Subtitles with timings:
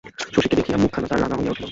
[0.33, 1.67] শশীকে দেখিয়া মুখখানা তার রাঙা হইয়া উঠিল।